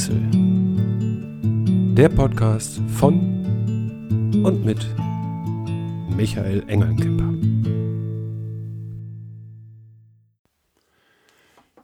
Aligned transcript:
Sichtewechsel. 0.00 1.94
Der 1.94 2.08
Podcast 2.08 2.80
von 2.88 3.18
und 4.44 4.64
mit 4.64 4.86
Michael 6.16 6.64
Engelnkemper. 6.68 7.34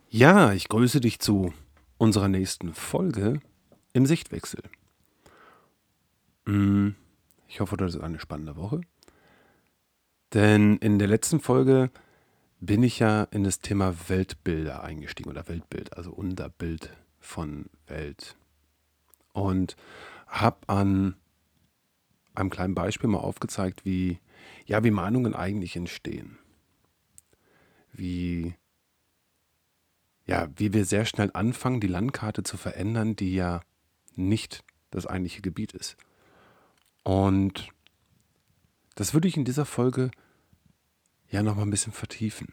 Ja, 0.08 0.52
ich 0.52 0.68
grüße 0.68 1.00
dich 1.00 1.18
zu 1.18 1.52
unserer 1.98 2.28
nächsten 2.28 2.72
Folge 2.72 3.40
im 3.92 4.06
Sichtwechsel. 4.06 4.62
Hm, 6.46 6.94
ich 7.48 7.60
hoffe, 7.60 7.76
das 7.76 7.96
ist 7.96 8.00
eine 8.00 8.18
spannende 8.18 8.56
Woche. 8.56 8.80
Denn 10.32 10.78
in 10.78 10.98
der 10.98 11.08
letzten 11.08 11.40
Folge 11.40 11.90
bin 12.60 12.82
ich 12.82 12.98
ja 12.98 13.24
in 13.24 13.44
das 13.44 13.60
Thema 13.60 13.94
Weltbilder 14.08 14.82
eingestiegen 14.82 15.28
oder 15.30 15.46
Weltbild, 15.48 15.94
also 15.96 16.12
unser 16.12 16.48
Bild 16.48 16.96
von 17.26 17.66
Welt. 17.86 18.36
Und 19.32 19.76
habe 20.26 20.58
an 20.68 21.16
einem 22.34 22.50
kleinen 22.50 22.74
Beispiel 22.74 23.08
mal 23.08 23.18
aufgezeigt, 23.18 23.84
wie, 23.84 24.18
ja, 24.66 24.84
wie 24.84 24.90
Meinungen 24.90 25.34
eigentlich 25.34 25.76
entstehen. 25.76 26.38
Wie, 27.92 28.54
ja, 30.26 30.48
wie 30.56 30.72
wir 30.72 30.84
sehr 30.84 31.04
schnell 31.04 31.30
anfangen, 31.34 31.80
die 31.80 31.86
Landkarte 31.86 32.42
zu 32.42 32.56
verändern, 32.56 33.16
die 33.16 33.34
ja 33.34 33.60
nicht 34.14 34.64
das 34.90 35.06
eigentliche 35.06 35.42
Gebiet 35.42 35.72
ist. 35.72 35.96
Und 37.02 37.68
das 38.94 39.14
würde 39.14 39.28
ich 39.28 39.36
in 39.36 39.44
dieser 39.44 39.66
Folge 39.66 40.10
ja 41.28 41.42
noch 41.42 41.56
mal 41.56 41.62
ein 41.62 41.70
bisschen 41.70 41.92
vertiefen, 41.92 42.48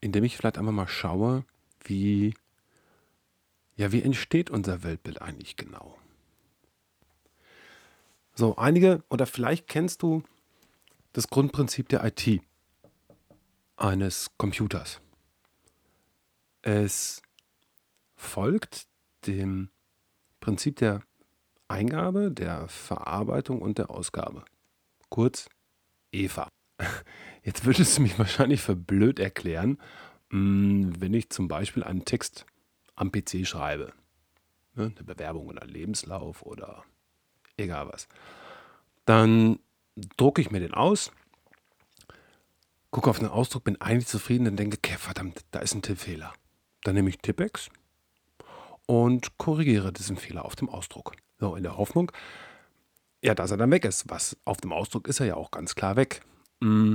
indem 0.00 0.24
ich 0.24 0.36
vielleicht 0.36 0.58
einmal 0.58 0.74
mal 0.74 0.88
schaue, 0.88 1.44
wie 1.84 2.34
ja, 3.76 3.92
wie 3.92 4.02
entsteht 4.02 4.50
unser 4.50 4.82
Weltbild 4.82 5.22
eigentlich 5.22 5.56
genau? 5.56 5.98
So, 8.34 8.56
einige 8.56 9.02
oder 9.08 9.26
vielleicht 9.26 9.66
kennst 9.66 10.02
du 10.02 10.22
das 11.12 11.28
Grundprinzip 11.28 11.88
der 11.88 12.04
IT 12.04 12.42
eines 13.76 14.30
Computers. 14.36 15.00
Es 16.62 17.22
folgt 18.14 18.86
dem 19.26 19.70
Prinzip 20.40 20.76
der 20.76 21.02
Eingabe, 21.68 22.30
der 22.30 22.68
Verarbeitung 22.68 23.60
und 23.60 23.78
der 23.78 23.90
Ausgabe. 23.90 24.44
Kurz 25.08 25.48
EVA. 26.12 26.48
Jetzt 27.42 27.64
würdest 27.64 27.96
du 27.96 28.02
mich 28.02 28.18
wahrscheinlich 28.18 28.60
für 28.60 28.76
blöd 28.76 29.18
erklären, 29.18 29.78
hm, 30.30 31.00
wenn 31.00 31.14
ich 31.14 31.30
zum 31.30 31.48
Beispiel 31.48 31.84
einen 31.84 32.04
Text 32.04 32.46
am 32.96 33.12
PC 33.12 33.46
schreibe. 33.46 33.92
Ne, 34.74 34.92
eine 34.94 35.04
Bewerbung 35.04 35.46
oder 35.46 35.66
Lebenslauf 35.66 36.42
oder 36.42 36.84
egal 37.56 37.88
was. 37.90 38.08
Dann 39.04 39.58
drucke 40.16 40.40
ich 40.42 40.50
mir 40.50 40.60
den 40.60 40.74
aus, 40.74 41.12
gucke 42.90 43.08
auf 43.08 43.18
den 43.18 43.28
Ausdruck, 43.28 43.64
bin 43.64 43.80
eigentlich 43.80 44.08
zufrieden, 44.08 44.44
dann 44.44 44.56
denke, 44.56 44.76
okay, 44.78 44.96
verdammt, 44.98 45.44
da 45.50 45.60
ist 45.60 45.74
ein 45.74 45.82
Tippfehler. 45.82 46.32
Dann 46.82 46.94
nehme 46.94 47.08
ich 47.08 47.18
Tippex 47.18 47.70
und 48.86 49.38
korrigiere 49.38 49.92
diesen 49.92 50.16
Fehler 50.16 50.44
auf 50.44 50.56
dem 50.56 50.68
Ausdruck. 50.68 51.14
So, 51.38 51.56
in 51.56 51.62
der 51.62 51.76
Hoffnung, 51.76 52.12
ja, 53.22 53.34
dass 53.34 53.50
er 53.50 53.56
dann 53.56 53.70
weg 53.70 53.84
ist. 53.84 54.08
Was 54.08 54.36
auf 54.44 54.58
dem 54.58 54.72
Ausdruck 54.72 55.08
ist 55.08 55.20
er 55.20 55.26
ja 55.26 55.34
auch 55.36 55.50
ganz 55.50 55.74
klar 55.74 55.96
weg. 55.96 56.22
Mm. 56.60 56.94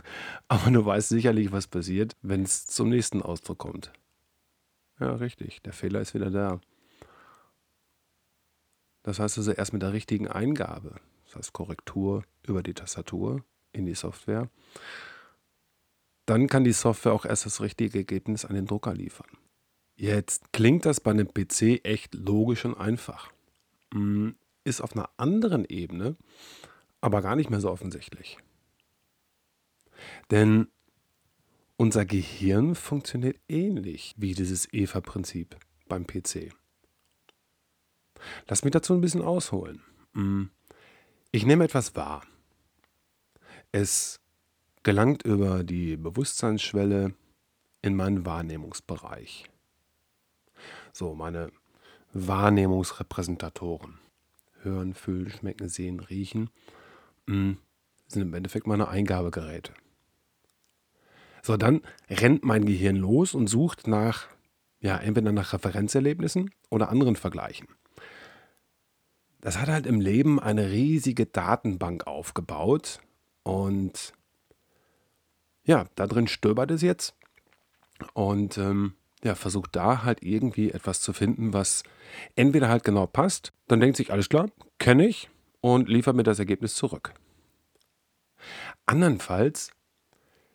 Aber 0.48 0.70
du 0.70 0.84
weißt 0.84 1.08
sicherlich, 1.08 1.52
was 1.52 1.66
passiert, 1.66 2.16
wenn 2.22 2.42
es 2.42 2.66
zum 2.66 2.88
nächsten 2.88 3.22
Ausdruck 3.22 3.58
kommt. 3.58 3.92
Ja, 5.02 5.16
richtig. 5.16 5.60
Der 5.62 5.72
Fehler 5.72 6.00
ist 6.00 6.14
wieder 6.14 6.30
da. 6.30 6.60
Das 9.02 9.18
heißt 9.18 9.36
also 9.36 9.50
erst 9.50 9.72
mit 9.72 9.82
der 9.82 9.92
richtigen 9.92 10.28
Eingabe, 10.28 11.00
das 11.24 11.34
heißt 11.34 11.52
Korrektur 11.52 12.22
über 12.46 12.62
die 12.62 12.72
Tastatur 12.72 13.44
in 13.72 13.84
die 13.84 13.96
Software, 13.96 14.48
dann 16.24 16.46
kann 16.46 16.62
die 16.62 16.72
Software 16.72 17.12
auch 17.12 17.24
erst 17.24 17.46
das 17.46 17.60
richtige 17.60 17.98
Ergebnis 17.98 18.44
an 18.44 18.54
den 18.54 18.66
Drucker 18.66 18.94
liefern. 18.94 19.26
Jetzt 19.96 20.52
klingt 20.52 20.86
das 20.86 21.00
bei 21.00 21.10
einem 21.10 21.26
PC 21.26 21.84
echt 21.84 22.14
logisch 22.14 22.64
und 22.64 22.76
einfach. 22.76 23.32
Hm, 23.92 24.36
ist 24.62 24.80
auf 24.80 24.94
einer 24.94 25.10
anderen 25.16 25.64
Ebene 25.64 26.16
aber 27.00 27.22
gar 27.22 27.34
nicht 27.34 27.50
mehr 27.50 27.60
so 27.60 27.72
offensichtlich. 27.72 28.38
Denn 30.30 30.68
unser 31.82 32.04
Gehirn 32.04 32.76
funktioniert 32.76 33.40
ähnlich 33.48 34.14
wie 34.16 34.34
dieses 34.34 34.72
EVA-Prinzip 34.72 35.56
beim 35.88 36.06
PC. 36.06 36.54
Lass 38.46 38.62
mich 38.62 38.70
dazu 38.70 38.94
ein 38.94 39.00
bisschen 39.00 39.20
ausholen. 39.20 39.82
Hm. 40.14 40.50
Ich 41.32 41.44
nehme 41.44 41.64
etwas 41.64 41.96
wahr. 41.96 42.22
Es 43.72 44.20
gelangt 44.84 45.24
über 45.24 45.64
die 45.64 45.96
Bewusstseinsschwelle 45.96 47.14
in 47.80 47.96
meinen 47.96 48.24
Wahrnehmungsbereich. 48.24 49.46
So, 50.92 51.16
meine 51.16 51.50
Wahrnehmungsrepräsentatoren. 52.12 53.98
Hören, 54.60 54.94
fühlen, 54.94 55.30
schmecken, 55.30 55.68
sehen, 55.68 55.98
riechen 55.98 56.48
hm, 57.26 57.58
sind 58.06 58.22
im 58.22 58.34
Endeffekt 58.34 58.68
meine 58.68 58.86
Eingabegeräte. 58.86 59.74
So, 61.42 61.56
dann 61.56 61.82
rennt 62.08 62.44
mein 62.44 62.64
Gehirn 62.64 62.96
los 62.96 63.34
und 63.34 63.48
sucht 63.48 63.88
nach, 63.88 64.28
ja, 64.80 64.96
entweder 64.96 65.32
nach 65.32 65.52
Referenzerlebnissen 65.52 66.50
oder 66.70 66.88
anderen 66.88 67.16
Vergleichen. 67.16 67.66
Das 69.40 69.58
hat 69.58 69.68
halt 69.68 69.86
im 69.86 70.00
Leben 70.00 70.38
eine 70.38 70.70
riesige 70.70 71.26
Datenbank 71.26 72.06
aufgebaut 72.06 73.00
und 73.42 74.12
ja, 75.64 75.86
da 75.96 76.06
drin 76.06 76.28
stöbert 76.28 76.70
es 76.70 76.82
jetzt 76.82 77.16
und 78.14 78.56
ähm, 78.56 78.94
ja, 79.24 79.34
versucht 79.34 79.74
da 79.74 80.04
halt 80.04 80.22
irgendwie 80.22 80.70
etwas 80.70 81.00
zu 81.00 81.12
finden, 81.12 81.52
was 81.52 81.82
entweder 82.36 82.68
halt 82.68 82.84
genau 82.84 83.06
passt, 83.06 83.52
dann 83.66 83.80
denkt 83.80 83.96
sich, 83.96 84.12
alles 84.12 84.28
klar, 84.28 84.48
kenne 84.78 85.06
ich 85.08 85.28
und 85.60 85.88
liefert 85.88 86.14
mir 86.14 86.24
das 86.24 86.38
Ergebnis 86.38 86.74
zurück. 86.74 87.14
Andernfalls 88.86 89.72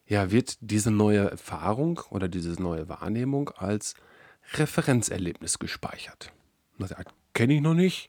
ja, 0.08 0.32
wird 0.32 0.58
diese 0.62 0.92
neue 0.92 1.30
Erfahrung 1.30 2.00
oder 2.10 2.28
diese 2.28 2.62
neue 2.62 2.90
Wahrnehmung 2.90 3.50
als 3.50 3.96
Referenzerlebnis 4.54 5.60
gespeichert. 5.60 6.32
Das 6.80 6.94
kenne 7.34 7.56
ich 7.56 7.62
noch 7.62 7.74
nicht. 7.74 8.08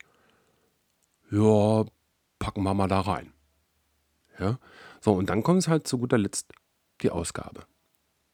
Ja, 1.30 1.84
packen 2.38 2.62
wir 2.62 2.74
mal 2.74 2.88
da 2.88 3.00
rein. 3.00 3.32
Ja, 4.38 4.58
so, 5.00 5.12
und 5.12 5.28
dann 5.28 5.42
kommt 5.42 5.58
es 5.58 5.68
halt 5.68 5.88
zu 5.88 5.98
guter 5.98 6.18
Letzt 6.18 6.52
die 7.02 7.10
Ausgabe. 7.10 7.64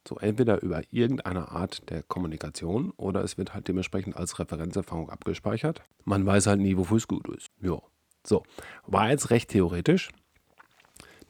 So, 0.06 0.19
entweder 0.19 0.60
über 0.62 0.82
irgendeine 0.91 1.48
Art 1.50 1.88
der 1.88 2.03
Kommunikation 2.03 2.91
oder 2.91 3.24
es 3.24 3.38
wird 3.38 3.54
halt 3.54 3.69
dementsprechend 3.69 4.16
als 4.16 4.38
Referenzerfahrung 4.38 5.08
abgespeichert. 5.08 5.82
Man 6.04 6.26
weiß 6.26 6.47
halt 6.47 6.60
nie, 6.60 6.76
wofür 6.76 6.98
es 6.98 7.08
gut 7.08 7.26
ist. 7.28 7.48
Ja. 7.62 7.80
So, 8.26 8.42
war 8.86 9.10
jetzt 9.10 9.30
recht 9.30 9.50
theoretisch. 9.50 10.10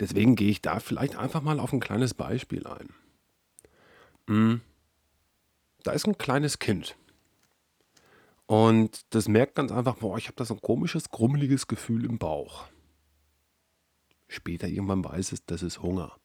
Deswegen 0.01 0.37
gehe 0.37 0.51
ich 0.51 0.63
da 0.63 0.81
vielleicht 0.81 1.17
einfach 1.17 1.43
mal 1.43 1.61
auf 1.61 1.73
ein 1.73 1.81
kleines 1.81 2.15
Beispiel 2.15 2.67
ein. 2.67 2.89
Hm. 4.29 4.61
Da 5.83 5.93
ist 5.93 6.07
ein 6.07 6.19
kleines 6.19 6.59
Kind. 6.59 6.97
Und 8.47 9.03
das 9.15 9.29
merkt 9.29 9.55
ganz 9.55 9.73
einfach, 9.73 9.97
boah, 9.97 10.19
ich 10.19 10.27
habe 10.27 10.37
da 10.37 10.45
so 10.45 10.55
ein 10.55 10.61
komisches, 10.61 11.11
grummeliges 11.11 11.67
Gefühl 11.67 12.05
im 12.05 12.19
Bauch. 12.19 12.65
Später 14.29 14.69
irgendwann 14.69 15.05
weiß 15.05 15.33
es, 15.33 15.45
das 15.47 15.63
ist 15.63 15.83
Hunger. 15.83 16.17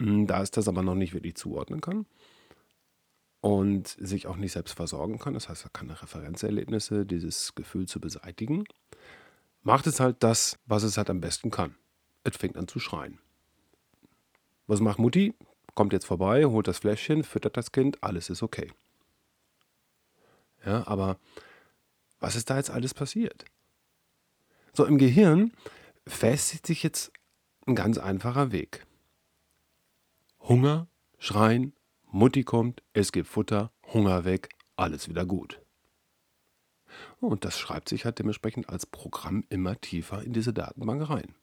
Hm, 0.00 0.26
da 0.26 0.42
es 0.42 0.50
das 0.50 0.68
aber 0.68 0.82
noch 0.82 0.94
nicht 0.94 1.12
wirklich 1.12 1.34
zuordnen 1.36 1.80
kann 1.80 2.06
und 3.40 3.88
sich 3.88 4.26
auch 4.26 4.36
nicht 4.36 4.52
selbst 4.52 4.74
versorgen 4.74 5.18
kann, 5.18 5.34
das 5.34 5.48
heißt, 5.48 5.64
er 5.64 5.70
keine 5.70 6.00
Referenzerlebnisse, 6.00 7.06
dieses 7.06 7.54
Gefühl 7.54 7.86
zu 7.86 8.00
beseitigen, 8.00 8.64
macht 9.62 9.86
es 9.86 10.00
halt 10.00 10.22
das, 10.22 10.58
was 10.66 10.82
es 10.82 10.96
halt 10.96 11.10
am 11.10 11.20
besten 11.20 11.50
kann. 11.50 11.74
Es 12.24 12.36
fängt 12.36 12.56
an 12.56 12.68
zu 12.68 12.78
schreien. 12.78 13.18
Was 14.66 14.80
macht 14.80 14.98
Mutti? 14.98 15.34
Kommt 15.74 15.92
jetzt 15.92 16.06
vorbei, 16.06 16.44
holt 16.44 16.68
das 16.68 16.78
Fläschchen, 16.78 17.22
füttert 17.22 17.56
das 17.56 17.72
Kind, 17.72 18.02
alles 18.02 18.30
ist 18.30 18.42
okay. 18.42 18.72
Ja, 20.64 20.86
aber 20.86 21.18
was 22.20 22.36
ist 22.36 22.50
da 22.50 22.56
jetzt 22.56 22.70
alles 22.70 22.94
passiert? 22.94 23.44
So, 24.72 24.84
im 24.84 24.98
Gehirn 24.98 25.52
festigt 26.06 26.66
sich 26.66 26.82
jetzt 26.82 27.12
ein 27.66 27.74
ganz 27.74 27.98
einfacher 27.98 28.52
Weg. 28.52 28.86
Hunger, 30.40 30.88
Schreien, 31.18 31.74
Mutti 32.10 32.42
kommt, 32.42 32.82
es 32.92 33.12
gibt 33.12 33.28
Futter, 33.28 33.70
Hunger 33.92 34.24
weg, 34.24 34.48
alles 34.76 35.08
wieder 35.08 35.26
gut. 35.26 35.60
Und 37.20 37.44
das 37.44 37.58
schreibt 37.58 37.88
sich 37.88 38.04
halt 38.04 38.18
dementsprechend 38.18 38.68
als 38.68 38.86
Programm 38.86 39.44
immer 39.50 39.80
tiefer 39.80 40.22
in 40.22 40.32
diese 40.32 40.52
Datenbank 40.52 41.08
rein. 41.08 41.34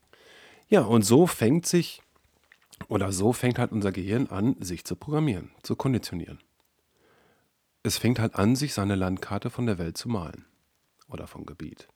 Ja, 0.67 0.81
und 0.81 1.03
so 1.03 1.27
fängt 1.27 1.65
sich 1.65 2.01
oder 2.89 3.11
so 3.11 3.33
fängt 3.33 3.59
halt 3.59 3.71
unser 3.71 3.91
Gehirn 3.91 4.27
an, 4.27 4.55
sich 4.61 4.83
zu 4.85 4.95
programmieren, 4.95 5.51
zu 5.63 5.75
konditionieren. 5.75 6.39
es 7.83 7.97
fängt 7.97 8.19
halt 8.19 8.35
an, 8.35 8.55
sich 8.57 8.73
seine 8.73 8.95
Landkarte 8.95 9.49
von 9.49 9.65
der 9.65 9.77
Welt 9.77 9.97
zu 9.97 10.09
malen 10.09 10.45
oder 11.07 11.25
vom 11.27 11.45
Gebiet. 11.45 11.87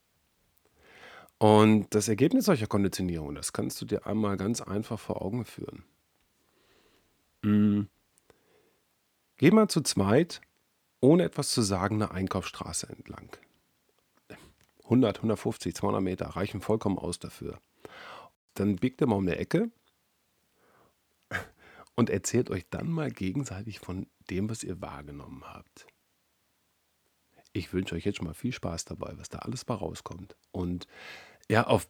Und 1.37 1.87
das 1.95 2.07
Ergebnis 2.09 2.45
solcher 2.45 2.67
Konditionierung, 2.67 3.33
das 3.35 3.53
kannst 3.53 3.81
du 3.81 3.85
dir 3.85 4.05
einmal 4.05 4.37
ganz 4.37 4.61
einfach 4.61 4.99
vor 4.99 5.21
Augen 5.21 5.45
führen. 5.45 5.83
Mhm. 7.43 7.89
Geh 9.37 9.49
mal 9.51 9.67
zu 9.67 9.81
zweit, 9.81 10.41
ohne 11.01 11.23
etwas 11.23 11.51
zu 11.51 11.61
sagen, 11.63 11.95
eine 11.95 12.11
Einkaufsstraße 12.11 12.87
entlang. 12.89 13.31
100, 14.83 15.17
150, 15.17 15.73
200 15.75 16.01
Meter 16.01 16.25
reichen 16.27 16.61
vollkommen 16.61 16.97
aus 16.97 17.19
dafür. 17.19 17.59
Dann 18.59 18.75
biegt 18.75 18.99
ihr 18.99 19.07
mal 19.07 19.15
um 19.15 19.25
eine 19.25 19.37
Ecke 19.37 19.71
und 21.95 22.09
erzählt 22.09 22.49
euch 22.49 22.65
dann 22.69 22.91
mal 22.91 23.09
gegenseitig 23.09 23.79
von 23.79 24.07
dem, 24.29 24.49
was 24.49 24.65
ihr 24.65 24.81
wahrgenommen 24.81 25.45
habt. 25.45 25.87
Ich 27.53 27.71
wünsche 27.71 27.95
euch 27.95 28.05
jetzt 28.05 28.17
schon 28.17 28.27
mal 28.27 28.33
viel 28.33 28.51
Spaß 28.51 28.83
dabei, 28.83 29.13
was 29.15 29.29
da 29.29 29.39
alles 29.39 29.63
bei 29.63 29.73
rauskommt. 29.73 30.35
Und 30.51 30.87
ja, 31.49 31.67
auf 31.67 31.87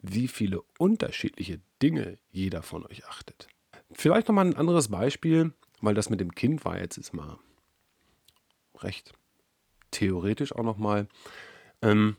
wie 0.00 0.28
viele 0.28 0.60
unterschiedliche 0.78 1.62
Dinge 1.80 2.18
jeder 2.30 2.62
von 2.62 2.84
euch 2.84 3.06
achtet. 3.06 3.48
Vielleicht 3.92 4.28
nochmal 4.28 4.46
ein 4.46 4.56
anderes 4.56 4.88
Beispiel, 4.88 5.54
weil 5.80 5.94
das 5.94 6.10
mit 6.10 6.20
dem 6.20 6.34
Kind 6.34 6.66
war 6.66 6.78
jetzt 6.78 6.98
ist 6.98 7.14
mal 7.14 7.38
recht 8.76 9.14
theoretisch 9.92 10.54
auch 10.54 10.62
nochmal. 10.62 11.08
Ähm, 11.80 12.18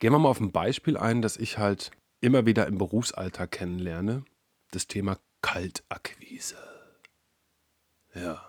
gehen 0.00 0.12
wir 0.12 0.18
mal 0.18 0.28
auf 0.28 0.40
ein 0.40 0.52
Beispiel 0.52 0.98
ein, 0.98 1.22
das 1.22 1.38
ich 1.38 1.56
halt 1.56 1.92
immer 2.20 2.46
wieder 2.46 2.66
im 2.66 2.78
Berufsalltag 2.78 3.50
kennenlerne. 3.50 4.24
Das 4.70 4.86
Thema 4.86 5.18
Kaltakquise. 5.42 6.58
Ja, 8.14 8.46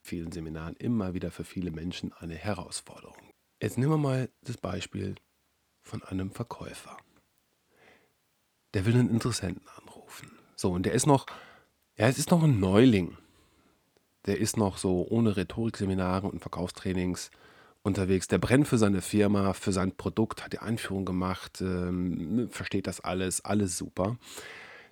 vielen 0.00 0.32
Seminaren 0.32 0.76
immer 0.76 1.14
wieder 1.14 1.30
für 1.30 1.44
viele 1.44 1.70
Menschen 1.70 2.12
eine 2.12 2.36
Herausforderung. 2.36 3.30
Jetzt 3.60 3.76
nehmen 3.76 3.92
wir 3.92 3.98
mal 3.98 4.30
das 4.42 4.56
Beispiel 4.56 5.16
von 5.82 6.02
einem 6.04 6.30
Verkäufer. 6.30 6.96
Der 8.74 8.86
will 8.86 8.94
einen 8.94 9.10
Interessenten 9.10 9.66
anrufen. 9.76 10.38
So, 10.56 10.72
und 10.72 10.84
der 10.84 10.92
ist 10.92 11.06
noch, 11.06 11.26
ja, 11.96 12.06
es 12.06 12.18
ist 12.18 12.30
noch 12.30 12.42
ein 12.42 12.60
Neuling. 12.60 13.16
Der 14.26 14.38
ist 14.38 14.56
noch 14.56 14.76
so 14.76 15.06
ohne 15.08 15.36
Rhetorikseminare 15.36 16.26
und 16.26 16.40
Verkaufstrainings 16.40 17.30
unterwegs. 17.82 18.28
Der 18.28 18.38
brennt 18.38 18.68
für 18.68 18.78
seine 18.78 19.00
Firma, 19.00 19.52
für 19.52 19.72
sein 19.72 19.96
Produkt, 19.96 20.44
hat 20.44 20.52
die 20.52 20.58
Einführung 20.58 21.04
gemacht, 21.04 21.60
ähm, 21.60 22.48
versteht 22.50 22.86
das 22.86 23.00
alles, 23.00 23.44
alles 23.44 23.78
super. 23.78 24.18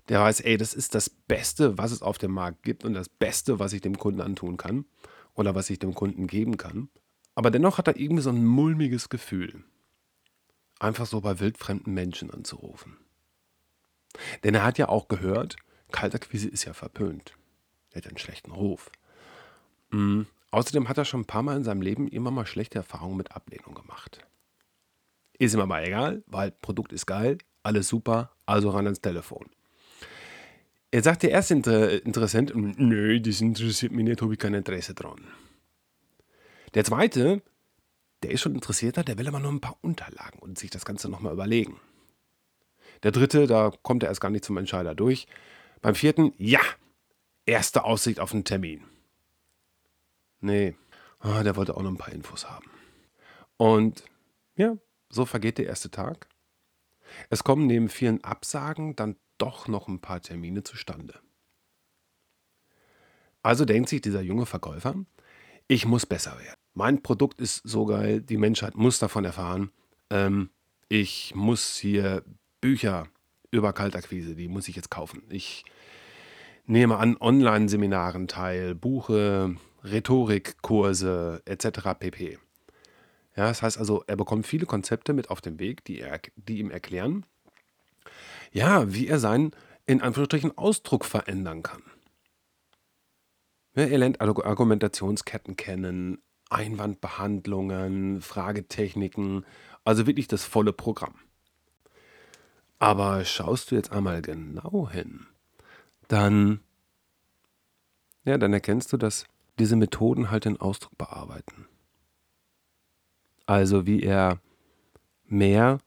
Der 0.09 0.21
weiß, 0.21 0.41
ey, 0.41 0.57
das 0.57 0.75
ist 0.75 0.95
das 0.95 1.11
Beste, 1.11 1.79
was 1.79 1.91
es 1.91 2.03
auf 2.03 2.19
dem 2.19 2.33
Markt 2.33 2.63
gibt 2.63 2.85
und 2.85 2.95
das 2.95 3.09
Beste, 3.09 3.59
was 3.59 3.73
ich 3.73 3.81
dem 3.81 3.99
Kunden 3.99 4.21
antun 4.21 4.57
kann 4.57 4.85
oder 5.35 5.55
was 5.55 5.69
ich 5.71 5.79
dem 5.79 5.95
Kunden 5.95 6.27
geben 6.27 6.57
kann. 6.57 6.89
Aber 7.35 7.51
dennoch 7.51 7.79
hat 7.79 7.89
er 7.89 7.99
irgendwie 7.99 8.23
so 8.23 8.31
ein 8.31 8.45
mulmiges 8.45 9.09
Gefühl 9.09 9.65
einfach 10.79 11.07
so 11.07 11.21
bei 11.21 11.41
wildfremden 11.41 11.93
Menschen 11.93 12.31
anzurufen. 12.31 12.97
Denn 14.45 14.55
er 14.55 14.65
hat 14.65 14.79
ja 14.79 14.89
auch 14.89 15.09
gehört, 15.09 15.57
Kaltakquise 15.93 16.49
ist 16.49 16.65
ja 16.65 16.73
verpönt. 16.73 17.35
Er 17.91 18.03
hat 18.03 18.09
einen 18.09 18.19
schlechten 18.19 18.51
Ruf. 18.51 18.91
Mhm. 19.91 20.27
Außerdem 20.57 20.89
hat 20.89 20.97
er 20.97 21.05
schon 21.05 21.21
ein 21.21 21.27
paar 21.27 21.43
Mal 21.43 21.59
in 21.59 21.65
seinem 21.65 21.83
Leben 21.83 22.09
immer 22.09 22.31
mal 22.31 22.47
schlechte 22.47 22.79
Erfahrungen 22.79 23.19
mit 23.19 23.33
Ablehnung 23.33 23.75
gemacht. 23.75 24.21
Ist 25.39 25.53
ihm 25.53 25.61
aber 25.61 25.85
egal, 25.85 26.23
weil 26.27 26.51
Produkt 26.51 26.95
ist 26.95 27.05
geil, 27.05 27.37
alles 27.63 27.89
super, 27.89 28.31
also 28.47 28.71
ran 28.71 28.87
ans 28.87 29.03
Telefon. 29.03 29.51
Er 30.91 31.03
sagt 31.03 31.25
der 31.25 31.33
erste 31.33 31.53
Inter 31.53 32.03
Interessent, 32.07 32.53
nö, 32.55 33.21
das 33.21 33.43
interessiert 33.43 33.93
mich 33.93 34.07
nicht, 34.07 34.23
habe 34.23 34.33
ich 34.33 34.39
kein 34.39 34.55
Interesse 34.55 34.95
dran. 34.95 35.27
Der 36.73 36.85
zweite 36.85 37.43
der 38.23 38.31
ist 38.31 38.41
schon 38.41 38.55
interessierter, 38.55 39.05
der 39.05 39.19
will 39.19 39.29
aber 39.29 39.41
nur 39.41 39.53
ein 39.53 39.61
paar 39.61 39.77
Unterlagen 39.83 40.39
und 40.39 40.59
sich 40.59 40.71
das 40.71 40.87
Ganze 40.87 41.11
nochmal 41.11 41.35
überlegen. 41.35 41.79
Der 43.03 43.13
dritte, 43.13 43.47
da 43.47 43.75
kommt 43.83 44.05
er 44.05 44.09
erst 44.09 44.23
gar 44.23 44.31
nicht 44.31 44.47
zum 44.47 44.57
Entscheider 44.57 44.95
durch. 44.95 45.27
Beim 45.83 45.95
vierten, 45.95 46.33
ja, 46.39 46.61
erste 47.45 47.85
Aussicht 47.85 48.21
auf 48.21 48.33
einen 48.33 48.45
Termin. 48.45 48.85
Nee, 50.41 50.77
ah, 51.21 51.43
der 51.43 51.57
wollte 51.57 51.77
auch 51.77 51.83
noch 51.83 51.91
ein 51.91 51.99
paar 51.99 52.13
Infos 52.13 52.49
haben. 52.49 52.71
Und 53.57 54.05
ja, 54.57 54.77
so 55.09 55.25
vergeht 55.25 55.59
der 55.59 55.67
erste 55.67 55.91
Tag. 55.91 56.29
Es 57.31 57.45
kommen 57.45 57.67
neben 57.67 57.89
vielen 57.89 58.23
Absagen 58.25 58.97
dann 58.97 59.17
doch 59.39 59.69
noch 59.69 59.89
ein 59.89 60.01
paar 60.01 60.21
Termine 60.21 60.63
zustande. 60.63 61.21
Also 63.43 63.65
denkt 63.65 63.89
sich 63.89 64.01
dieser 64.01 64.23
junge 64.23 64.47
Verkäufer, 64.47 64.95
ich 65.69 65.87
muss 65.87 66.05
besser 66.05 66.39
werden 66.39 66.57
mein 66.77 67.03
Produkt 67.03 67.41
ist 67.41 67.63
so 67.65 67.87
geil, 67.87 68.21
die 68.21 68.37
Menschheit 68.37 68.77
muss 68.77 68.99
davon 68.99 69.25
erfahren. 69.25 69.71
Ähm, 70.11 70.51
ich 70.89 71.35
muss 71.35 71.77
hier 71.77 72.23
Bücher 72.61 73.09
über 73.51 73.73
Kaltakquise, 73.73 74.37
die 74.37 74.47
muss 74.47 74.69
ich 74.69 74.77
jetzt 74.77 74.91
kaufen. 74.91 75.23
Ich 75.31 75.65
nehme 76.67 76.99
an 76.99 77.17
Online-Seminaren 77.17 78.29
teil, 78.29 78.75
buche 78.75 79.57
Rhetorikkurse 79.87 81.43
etc. 81.45 81.95
pp. 81.99 82.39
Ja, 83.37 83.49
das 83.49 83.63
heißt 83.63 83.79
also, 83.79 84.03
er 84.07 84.17
bekommt 84.17 84.47
viele 84.47 84.67
Konzepte 84.67 85.13
mit 85.13 85.31
auf 85.31 85.41
den 85.41 85.59
Weg, 85.59 85.85
die, 85.85 86.01
er, 86.01 86.21
die 86.37 86.59
ihm 86.59 86.71
erklären, 86.71 87.27
ja, 88.53 88.93
wie 88.93 89.07
er 89.07 89.19
seinen, 89.19 89.53
in 89.85 90.01
Anführungsstrichen, 90.01 90.57
Ausdruck 90.57 91.05
verändern 91.05 91.63
kann. 91.63 91.83
Ja, 93.75 93.85
er 93.85 93.99
lernt 93.99 94.23
Argumentationsketten 94.23 95.57
kennen, 95.57 96.23
Einwandbehandlungen, 96.49 98.23
Fragetechniken, 98.23 99.45
also 99.85 100.07
wirklich 100.07 100.29
das 100.29 100.45
volle 100.45 100.73
Programm. 100.73 101.15
Aber 102.79 103.25
schaust 103.25 103.71
du 103.71 103.75
jetzt 103.75 103.93
einmal 103.93 104.23
genau 104.23 104.89
hin, 104.91 105.27
dann, 106.09 106.61
ja, 108.25 108.39
dann 108.39 108.53
erkennst 108.53 108.93
du, 108.93 108.97
dass 108.97 109.27
diese 109.59 109.77
Methoden 109.77 110.31
halt 110.31 110.45
den 110.45 110.61
Ausdruck 110.61 110.97
bearbeiten. 110.99 111.67
Also 113.47 113.87
wie 113.87 114.03
er 114.03 114.41
mehr 115.25 115.79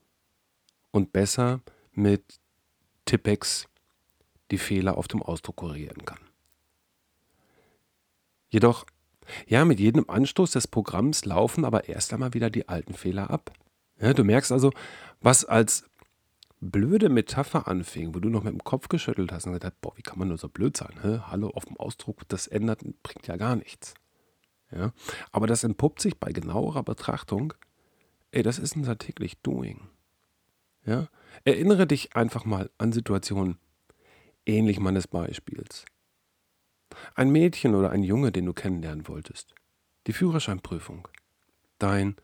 und 0.91 1.11
besser 1.11 1.61
mit 1.91 2.39
Tippex 3.05 3.67
die 4.51 4.57
Fehler 4.57 4.97
auf 4.97 5.07
dem 5.07 5.21
Ausdruck 5.21 5.57
korrigieren 5.57 6.05
kann. 6.05 6.19
Jedoch 8.49 8.85
ja, 9.47 9.65
mit 9.65 9.79
jedem 9.79 10.09
Anstoß 10.09 10.51
des 10.51 10.67
Programms 10.67 11.25
laufen 11.25 11.65
aber 11.65 11.87
erst 11.87 12.13
einmal 12.13 12.33
wieder 12.33 12.49
die 12.49 12.67
alten 12.67 12.93
Fehler 12.93 13.29
ab. 13.29 13.51
Ja, 13.99 14.13
du 14.13 14.23
merkst 14.23 14.51
also, 14.51 14.71
was 15.21 15.45
als 15.45 15.88
blöde 16.61 17.09
Metapher 17.09 17.67
anfing, 17.67 18.13
wo 18.13 18.19
du 18.19 18.29
noch 18.29 18.43
mit 18.43 18.53
dem 18.53 18.63
Kopf 18.63 18.89
geschüttelt 18.89 19.31
hast 19.31 19.45
und 19.45 19.53
gesagt, 19.53 19.81
boah, 19.81 19.95
wie 19.95 20.01
kann 20.01 20.19
man 20.19 20.27
nur 20.27 20.37
so 20.37 20.49
blöd 20.49 20.75
sein? 20.75 20.99
Hä? 21.01 21.19
Hallo, 21.27 21.49
auf 21.49 21.65
dem 21.65 21.77
Ausdruck, 21.77 22.27
das 22.27 22.47
ändert, 22.47 22.81
bringt 23.03 23.27
ja 23.27 23.37
gar 23.37 23.55
nichts. 23.55 23.93
Ja? 24.71 24.91
Aber 25.31 25.47
das 25.47 25.63
entpuppt 25.63 26.01
sich 26.01 26.17
bei 26.17 26.31
genauerer 26.31 26.83
Betrachtung, 26.83 27.53
ey, 28.31 28.43
das 28.43 28.59
ist 28.59 28.75
unser 28.75 28.97
täglich 28.97 29.41
Doing. 29.41 29.87
Ja? 30.85 31.07
Erinnere 31.45 31.87
dich 31.87 32.15
einfach 32.15 32.45
mal 32.45 32.69
an 32.77 32.91
Situationen 32.91 33.57
ähnlich 34.45 34.79
meines 34.79 35.07
Beispiels. 35.07 35.85
Ein 37.15 37.29
Mädchen 37.29 37.75
oder 37.75 37.91
ein 37.91 38.03
Junge, 38.03 38.31
den 38.31 38.45
du 38.45 38.53
kennenlernen 38.53 39.07
wolltest. 39.07 39.53
Die 40.07 40.13
Führerscheinprüfung. 40.13 41.07
Dein 41.77 42.15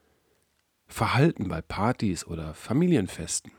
Verhalten 0.88 1.48
bei 1.48 1.62
Partys 1.62 2.26
oder 2.26 2.54
Familienfesten. 2.54 3.52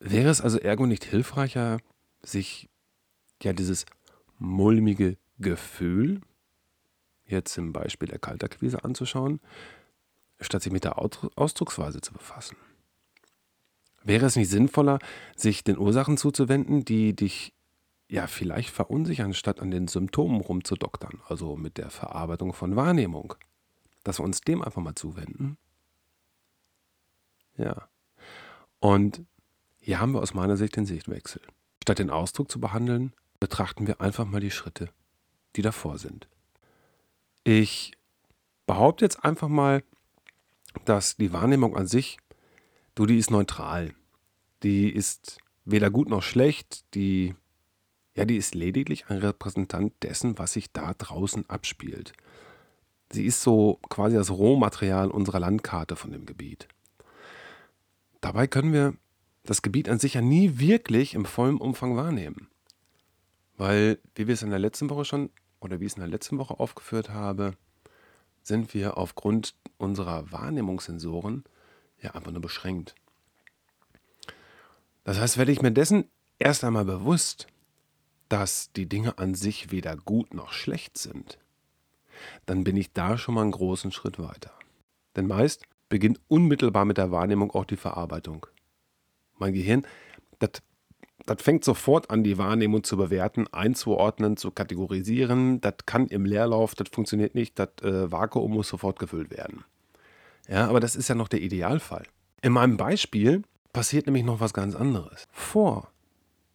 Wäre 0.00 0.28
es 0.28 0.40
also 0.40 0.58
ergo 0.58 0.86
nicht 0.86 1.04
hilfreicher, 1.04 1.78
sich 2.22 2.68
ja 3.42 3.52
dieses 3.52 3.86
mulmige 4.38 5.16
Gefühl, 5.38 6.20
jetzt 7.26 7.56
im 7.56 7.72
Beispiel 7.72 8.08
der 8.08 8.18
Kaltakquise 8.18 8.84
anzuschauen, 8.84 9.40
statt 10.40 10.62
sich 10.62 10.72
mit 10.72 10.84
der 10.84 10.98
Ausdrucksweise 10.98 12.00
zu 12.00 12.12
befassen? 12.12 12.56
Wäre 14.02 14.26
es 14.26 14.36
nicht 14.36 14.50
sinnvoller, 14.50 14.98
sich 15.34 15.64
den 15.64 15.78
Ursachen 15.78 16.18
zuzuwenden, 16.18 16.84
die 16.84 17.16
dich 17.16 17.54
ja 18.08 18.26
vielleicht 18.26 18.68
verunsichern, 18.70 19.32
statt 19.32 19.60
an 19.60 19.70
den 19.70 19.88
Symptomen 19.88 20.42
rumzudoktern, 20.42 21.22
also 21.26 21.56
mit 21.56 21.78
der 21.78 21.90
Verarbeitung 21.90 22.52
von 22.52 22.76
Wahrnehmung. 22.76 23.34
Dass 24.02 24.18
wir 24.18 24.24
uns 24.24 24.42
dem 24.42 24.60
einfach 24.60 24.82
mal 24.82 24.94
zuwenden. 24.94 25.56
Ja. 27.56 27.88
Und 28.84 29.24
hier 29.80 29.98
haben 29.98 30.12
wir 30.12 30.20
aus 30.20 30.34
meiner 30.34 30.58
Sicht 30.58 30.76
den 30.76 30.84
Sichtwechsel. 30.84 31.40
Statt 31.82 32.00
den 32.00 32.10
Ausdruck 32.10 32.50
zu 32.50 32.60
behandeln, 32.60 33.14
betrachten 33.40 33.86
wir 33.86 34.02
einfach 34.02 34.26
mal 34.26 34.42
die 34.42 34.50
Schritte, 34.50 34.90
die 35.56 35.62
davor 35.62 35.96
sind. 35.96 36.28
Ich 37.44 37.92
behaupte 38.66 39.06
jetzt 39.06 39.24
einfach 39.24 39.48
mal, 39.48 39.82
dass 40.84 41.16
die 41.16 41.32
Wahrnehmung 41.32 41.74
an 41.78 41.86
sich, 41.86 42.18
du, 42.94 43.06
die 43.06 43.16
ist 43.16 43.30
neutral. 43.30 43.94
Die 44.62 44.90
ist 44.90 45.38
weder 45.64 45.88
gut 45.90 46.10
noch 46.10 46.22
schlecht, 46.22 46.84
die 46.94 47.34
Ja, 48.14 48.26
die 48.26 48.36
ist 48.36 48.54
lediglich 48.54 49.06
ein 49.08 49.16
Repräsentant 49.16 49.94
dessen, 50.02 50.38
was 50.38 50.52
sich 50.52 50.72
da 50.74 50.92
draußen 50.92 51.48
abspielt. 51.48 52.12
Sie 53.10 53.24
ist 53.24 53.40
so 53.40 53.78
quasi 53.88 54.16
das 54.16 54.30
Rohmaterial 54.30 55.10
unserer 55.10 55.40
Landkarte 55.40 55.96
von 55.96 56.12
dem 56.12 56.26
Gebiet. 56.26 56.68
Dabei 58.24 58.46
können 58.46 58.72
wir 58.72 58.94
das 59.42 59.60
Gebiet 59.60 59.86
an 59.86 59.98
sich 59.98 60.14
ja 60.14 60.22
nie 60.22 60.58
wirklich 60.58 61.12
im 61.12 61.26
vollen 61.26 61.58
Umfang 61.58 61.94
wahrnehmen. 61.94 62.48
Weil, 63.58 63.98
wie 64.14 64.26
wir 64.26 64.32
es 64.32 64.40
in 64.40 64.48
der 64.48 64.58
letzten 64.58 64.88
Woche 64.88 65.04
schon, 65.04 65.28
oder 65.60 65.78
wie 65.78 65.84
ich 65.84 65.92
es 65.92 65.96
in 65.98 66.00
der 66.00 66.08
letzten 66.08 66.38
Woche 66.38 66.58
aufgeführt 66.58 67.10
habe, 67.10 67.52
sind 68.40 68.72
wir 68.72 68.96
aufgrund 68.96 69.54
unserer 69.76 70.32
Wahrnehmungssensoren 70.32 71.44
ja 72.00 72.12
einfach 72.12 72.32
nur 72.32 72.40
beschränkt. 72.40 72.94
Das 75.04 75.20
heißt, 75.20 75.36
werde 75.36 75.52
ich 75.52 75.60
mir 75.60 75.72
dessen 75.72 76.08
erst 76.38 76.64
einmal 76.64 76.86
bewusst, 76.86 77.46
dass 78.30 78.72
die 78.72 78.88
Dinge 78.88 79.18
an 79.18 79.34
sich 79.34 79.70
weder 79.70 79.98
gut 79.98 80.32
noch 80.32 80.54
schlecht 80.54 80.96
sind, 80.96 81.38
dann 82.46 82.64
bin 82.64 82.78
ich 82.78 82.94
da 82.94 83.18
schon 83.18 83.34
mal 83.34 83.42
einen 83.42 83.50
großen 83.50 83.92
Schritt 83.92 84.18
weiter. 84.18 84.54
Denn 85.14 85.26
meist 85.26 85.66
beginnt 85.88 86.20
unmittelbar 86.28 86.84
mit 86.84 86.98
der 86.98 87.10
Wahrnehmung 87.10 87.50
auch 87.50 87.64
die 87.64 87.76
Verarbeitung. 87.76 88.46
Mein 89.38 89.52
Gehirn, 89.52 89.86
das, 90.38 90.62
fängt 91.42 91.64
sofort 91.64 92.10
an, 92.10 92.24
die 92.24 92.38
Wahrnehmung 92.38 92.84
zu 92.84 92.96
bewerten, 92.96 93.46
einzuordnen, 93.52 94.36
zu 94.36 94.50
kategorisieren. 94.50 95.60
Das 95.60 95.74
kann 95.86 96.06
im 96.08 96.24
Leerlauf, 96.24 96.74
das 96.74 96.88
funktioniert 96.90 97.34
nicht, 97.34 97.58
das 97.58 97.70
äh, 97.82 98.10
Vakuum 98.10 98.52
muss 98.52 98.68
sofort 98.68 98.98
gefüllt 98.98 99.30
werden. 99.30 99.64
Ja, 100.48 100.68
aber 100.68 100.80
das 100.80 100.96
ist 100.96 101.08
ja 101.08 101.14
noch 101.14 101.28
der 101.28 101.40
Idealfall. 101.40 102.04
In 102.42 102.52
meinem 102.52 102.76
Beispiel 102.76 103.42
passiert 103.72 104.06
nämlich 104.06 104.24
noch 104.24 104.40
was 104.40 104.52
ganz 104.52 104.74
anderes. 104.74 105.26
Vor 105.30 105.90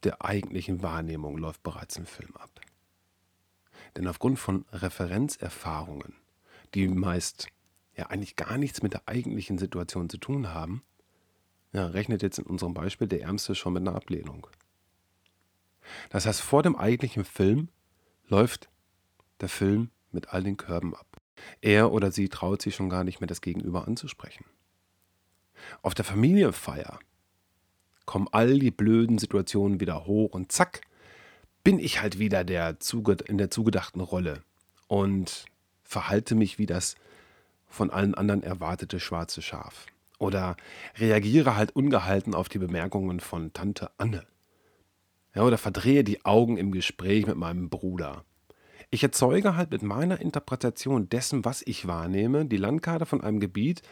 der 0.04 0.24
eigentlichen 0.24 0.82
Wahrnehmung 0.82 1.38
läuft 1.38 1.64
bereits 1.64 1.98
ein 1.98 2.06
Film 2.06 2.36
ab. 2.38 2.50
Denn 3.98 4.08
aufgrund 4.08 4.40
von 4.40 4.66
Referenzerfahrungen, 4.72 6.14
die 6.74 6.88
meist 6.88 7.48
ja 8.00 8.08
eigentlich 8.08 8.36
gar 8.36 8.58
nichts 8.58 8.82
mit 8.82 8.94
der 8.94 9.08
eigentlichen 9.08 9.58
Situation 9.58 10.10
zu 10.10 10.18
tun 10.18 10.54
haben, 10.54 10.84
ja, 11.72 11.86
rechnet 11.86 12.24
jetzt 12.24 12.40
in 12.40 12.46
unserem 12.46 12.74
Beispiel 12.74 13.08
der 13.08 13.22
Ärmste 13.22 13.54
schon 13.54 13.74
mit 13.74 13.82
einer 13.82 13.96
Ablehnung. 13.96 14.48
Das 16.10 16.26
heißt, 16.26 16.42
vor 16.42 16.64
dem 16.64 16.76
eigentlichen 16.76 17.26
Film 17.26 17.70
läuft 18.28 18.70
der 19.42 19.50
Film 19.50 19.92
mit 20.12 20.30
all 20.30 20.44
den 20.44 20.58
Körben 20.58 20.96
ab. 20.96 21.18
Er 21.62 21.92
oder 21.92 22.12
sie 22.12 22.30
traut 22.30 22.62
sich 22.62 22.76
schon 22.76 22.90
gar 22.90 23.04
nicht 23.04 23.22
mehr, 23.22 23.28
das 23.28 23.42
Gegenüber 23.42 23.88
anzusprechen. 23.88 24.46
Auf 25.82 25.94
der 25.94 26.06
Familienfeier 26.06 27.00
kommen 28.06 28.28
all 28.32 28.60
die 28.60 28.72
blöden 28.72 29.20
Situationen 29.20 29.80
wieder 29.80 30.06
hoch 30.06 30.34
und 30.34 30.52
zack, 30.52 30.82
bin 31.64 31.80
ich 31.80 32.02
halt 32.02 32.18
wieder 32.18 32.44
der 32.44 32.78
in 33.28 33.38
der 33.38 33.52
zugedachten 33.52 34.02
Rolle 34.02 34.44
und 34.88 35.46
verhalte 35.84 36.36
mich 36.36 36.58
wie 36.58 36.66
das 36.66 36.96
von 37.70 37.90
allen 37.92 38.16
anderen 38.16 38.44
erwartete 38.44 39.00
schwarze 39.00 39.42
Schaf. 39.42 39.86
Oder 40.18 40.58
reagiere 40.98 41.56
halt 41.56 41.76
ungehalten 41.76 42.36
auf 42.36 42.50
die 42.50 42.60
Bemerkungen 42.60 43.22
von 43.22 43.54
Tante 43.54 43.92
Anne. 43.98 44.26
Ja, 45.34 45.44
oder 45.44 45.58
verdrehe 45.58 46.04
die 46.04 46.26
Augen 46.26 46.58
im 46.58 46.72
Gespräch 46.72 47.26
mit 47.26 47.38
meinem 47.38 47.70
Bruder. 47.70 48.26
Ich 48.90 49.04
erzeuge 49.04 49.56
halt 49.56 49.72
mit 49.72 49.84
meiner 49.84 50.20
Interpretation 50.20 51.08
dessen, 51.08 51.46
was 51.46 51.62
ich 51.62 51.88
wahrnehme, 51.88 52.46
die 52.46 52.58
Landkarte 52.58 53.06
von 53.06 53.22
einem 53.22 53.40
Gebiet, 53.40 53.84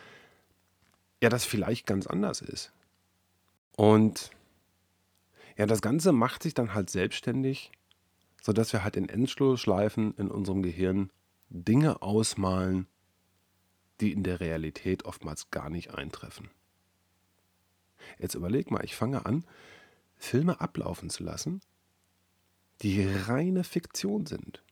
ja, 1.21 1.29
das 1.29 1.45
vielleicht 1.45 1.85
ganz 1.85 2.07
anders 2.07 2.41
ist. 2.41 2.73
Und 3.75 4.31
ja, 5.55 5.65
das 5.65 5.81
Ganze 5.81 6.11
macht 6.11 6.43
sich 6.43 6.55
dann 6.55 6.73
halt 6.73 6.89
selbstständig, 6.89 7.71
sodass 8.41 8.73
wir 8.73 8.83
halt 8.83 8.95
in 8.95 9.07
Endschlussschleifen 9.07 10.15
in 10.17 10.29
unserem 10.29 10.63
Gehirn 10.63 11.11
Dinge 11.49 12.01
ausmalen, 12.01 12.87
die 13.99 14.11
in 14.11 14.23
der 14.23 14.39
Realität 14.39 15.05
oftmals 15.05 15.49
gar 15.51 15.69
nicht 15.69 15.93
eintreffen. 15.93 16.49
Jetzt 18.19 18.35
überleg 18.35 18.71
mal, 18.71 18.83
ich 18.83 18.95
fange 18.95 19.25
an, 19.25 19.45
Filme 20.15 20.61
ablaufen 20.61 21.09
zu 21.09 21.23
lassen, 21.23 21.61
die 22.81 23.07
reine 23.07 23.63
Fiktion 23.63 24.25
sind. 24.25 24.63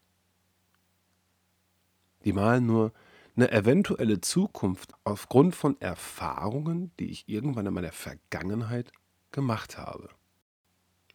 Die 2.23 2.33
malen 2.33 2.65
nur 2.65 2.91
eine 3.35 3.51
eventuelle 3.51 4.21
Zukunft 4.21 4.93
aufgrund 5.03 5.55
von 5.55 5.79
Erfahrungen, 5.81 6.91
die 6.99 7.11
ich 7.11 7.27
irgendwann 7.27 7.65
in 7.65 7.73
meiner 7.73 7.91
Vergangenheit 7.91 8.91
gemacht 9.31 9.77
habe. 9.77 10.09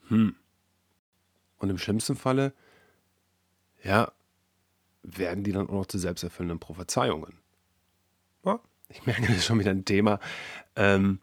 Hm. 0.09 0.37
Und 1.57 1.71
im 1.71 1.79
schlimmsten 1.79 2.17
Falle, 2.17 2.53
ja, 3.83 4.13
werden 5.03 5.45
die 5.45 5.53
dann 5.53 5.69
auch 5.69 5.73
noch 5.73 5.87
zu 5.87 5.99
selbsterfüllenden 5.99 6.61
Prophezeiungen. 6.61 7.39
Ich 8.91 9.07
merke, 9.07 9.23
das 9.23 9.37
ist 9.37 9.45
schon 9.45 9.61
wieder 9.61 9.71
ein 9.71 9.85
Thema, 9.85 10.19
ähm, 10.75 11.21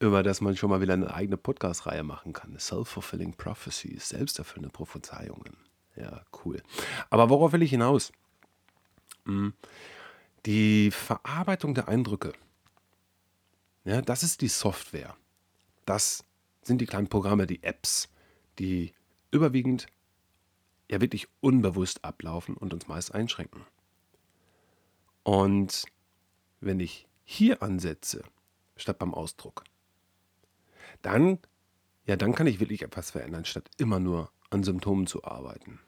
über 0.00 0.22
das 0.22 0.40
man 0.40 0.56
schon 0.56 0.70
mal 0.70 0.80
wieder 0.80 0.94
eine 0.94 1.14
eigene 1.14 1.36
Podcast-Reihe 1.36 2.02
machen 2.02 2.32
kann. 2.32 2.58
Self-fulfilling 2.58 3.34
Prophecies, 3.34 4.08
selbsterfüllende 4.08 4.70
Prophezeiungen. 4.70 5.56
Ja, 5.94 6.24
cool. 6.44 6.62
Aber 7.08 7.30
worauf 7.30 7.52
will 7.52 7.62
ich 7.62 7.70
hinaus? 7.70 8.12
Hm. 9.24 9.54
Die 10.44 10.90
Verarbeitung 10.90 11.74
der 11.74 11.88
Eindrücke, 11.88 12.32
ja, 13.84 14.02
das 14.02 14.22
ist 14.22 14.40
die 14.40 14.48
Software. 14.48 15.16
Das 15.84 16.24
sind 16.62 16.80
die 16.80 16.86
kleinen 16.86 17.08
Programme, 17.08 17.46
die 17.46 17.62
Apps, 17.62 18.08
die 18.58 18.92
überwiegend 19.30 19.86
ja 20.90 21.00
wirklich 21.00 21.28
unbewusst 21.40 22.04
ablaufen 22.04 22.56
und 22.56 22.74
uns 22.74 22.88
meist 22.88 23.14
einschränken. 23.14 23.64
Und 25.22 25.86
wenn 26.60 26.80
ich 26.80 27.06
hier 27.24 27.62
ansetze, 27.62 28.22
statt 28.76 28.98
beim 28.98 29.14
Ausdruck, 29.14 29.64
dann, 31.02 31.38
ja, 32.04 32.16
dann 32.16 32.34
kann 32.34 32.46
ich 32.46 32.60
wirklich 32.60 32.82
etwas 32.82 33.10
verändern, 33.10 33.44
statt 33.44 33.68
immer 33.78 34.00
nur 34.00 34.30
an 34.50 34.62
Symptomen 34.62 35.06
zu 35.06 35.24
arbeiten. 35.24 35.80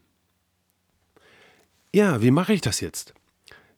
Ja, 1.95 2.21
wie 2.23 2.31
mache 2.31 2.53
ich 2.53 2.61
das 2.61 2.81
jetzt? 2.81 3.15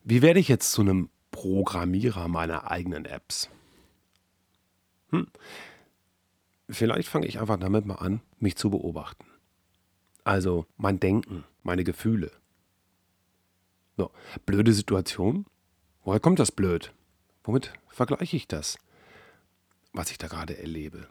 Wie 0.02 0.22
werde 0.22 0.40
ich 0.40 0.48
jetzt 0.48 0.72
zu 0.72 0.80
einem 0.80 1.10
Programmierer 1.30 2.28
meiner 2.28 2.70
eigenen 2.70 3.04
Apps? 3.04 3.50
Hm. 5.10 5.28
Vielleicht 6.68 7.08
fange 7.08 7.26
ich 7.26 7.40
einfach 7.40 7.58
damit 7.58 7.84
mal 7.84 7.96
an, 7.96 8.20
mich 8.38 8.56
zu 8.56 8.70
beobachten. 8.70 9.26
Also 10.24 10.66
mein 10.76 11.00
Denken, 11.00 11.44
meine 11.62 11.84
Gefühle. 11.84 12.30
So, 13.96 14.10
blöde 14.46 14.72
Situation? 14.72 15.46
Woher 16.02 16.20
kommt 16.20 16.38
das 16.38 16.52
blöd? 16.52 16.92
Womit 17.44 17.72
vergleiche 17.88 18.36
ich 18.36 18.48
das, 18.48 18.78
was 19.92 20.10
ich 20.10 20.18
da 20.18 20.28
gerade 20.28 20.58
erlebe? 20.58 21.08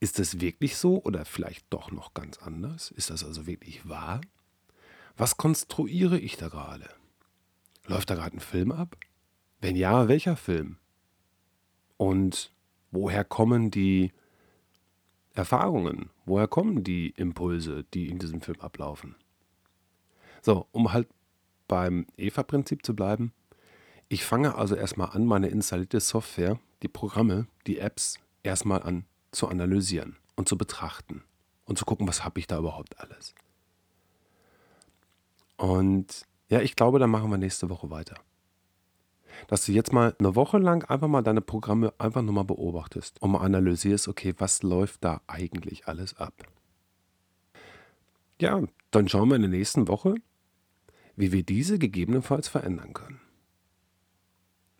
Ist 0.00 0.18
es 0.18 0.40
wirklich 0.40 0.76
so 0.76 1.02
oder 1.02 1.24
vielleicht 1.24 1.66
doch 1.70 1.90
noch 1.90 2.14
ganz 2.14 2.38
anders? 2.38 2.90
Ist 2.90 3.10
das 3.10 3.24
also 3.24 3.46
wirklich 3.46 3.88
wahr? 3.88 4.20
Was 5.16 5.36
konstruiere 5.36 6.18
ich 6.18 6.36
da 6.36 6.48
gerade? 6.48 6.88
Läuft 7.86 8.10
da 8.10 8.14
gerade 8.14 8.36
ein 8.36 8.40
Film 8.40 8.72
ab? 8.72 8.96
Wenn 9.60 9.76
ja, 9.76 10.08
welcher 10.08 10.36
Film? 10.36 10.78
Und 11.96 12.52
woher 12.90 13.24
kommen 13.24 13.70
die 13.70 14.12
Erfahrungen? 15.34 16.10
Woher 16.24 16.48
kommen 16.48 16.82
die 16.84 17.10
Impulse, 17.10 17.84
die 17.94 18.08
in 18.08 18.18
diesem 18.18 18.40
Film 18.40 18.60
ablaufen? 18.60 19.14
So, 20.42 20.66
um 20.72 20.92
halt 20.92 21.08
beim 21.68 22.06
EVA-Prinzip 22.16 22.84
zu 22.84 22.94
bleiben. 22.94 23.32
Ich 24.08 24.24
fange 24.24 24.54
also 24.54 24.74
erstmal 24.74 25.10
an, 25.10 25.26
meine 25.26 25.48
installierte 25.48 26.00
Software, 26.00 26.58
die 26.82 26.88
Programme, 26.88 27.46
die 27.66 27.78
Apps 27.78 28.18
erstmal 28.42 28.82
an 28.82 29.04
zu 29.32 29.48
analysieren 29.48 30.16
und 30.36 30.48
zu 30.48 30.56
betrachten 30.56 31.24
und 31.64 31.78
zu 31.78 31.84
gucken, 31.84 32.06
was 32.06 32.24
habe 32.24 32.38
ich 32.38 32.46
da 32.46 32.58
überhaupt 32.58 33.00
alles. 33.00 33.34
Und 35.56 36.26
ja, 36.48 36.60
ich 36.60 36.76
glaube, 36.76 36.98
dann 36.98 37.10
machen 37.10 37.30
wir 37.30 37.38
nächste 37.38 37.68
Woche 37.68 37.90
weiter 37.90 38.16
dass 39.48 39.66
du 39.66 39.72
jetzt 39.72 39.92
mal 39.92 40.14
eine 40.18 40.34
Woche 40.34 40.58
lang 40.58 40.84
einfach 40.88 41.08
mal 41.08 41.22
deine 41.22 41.40
Programme 41.40 41.92
einfach 41.98 42.22
nur 42.22 42.34
mal 42.34 42.44
beobachtest 42.44 43.20
und 43.22 43.32
mal 43.32 43.40
analysierst, 43.40 44.08
okay, 44.08 44.34
was 44.38 44.62
läuft 44.62 45.04
da 45.04 45.20
eigentlich 45.26 45.86
alles 45.86 46.16
ab? 46.16 46.34
Ja, 48.40 48.62
dann 48.90 49.08
schauen 49.08 49.28
wir 49.28 49.36
in 49.36 49.42
der 49.42 49.50
nächsten 49.50 49.88
Woche, 49.88 50.14
wie 51.16 51.32
wir 51.32 51.42
diese 51.42 51.78
gegebenenfalls 51.78 52.48
verändern 52.48 52.92
können. 52.92 53.20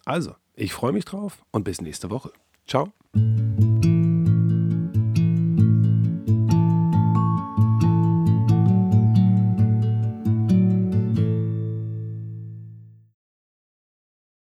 Also, 0.07 0.35
ich 0.55 0.73
freue 0.73 0.93
mich 0.93 1.05
drauf 1.05 1.45
und 1.51 1.65
bis 1.65 1.81
nächste 1.83 2.11
Woche. 2.11 2.31
Ciao. 2.67 2.93